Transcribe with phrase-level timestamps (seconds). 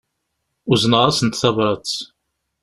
[0.71, 1.93] Uzneɣ-asent tabrat.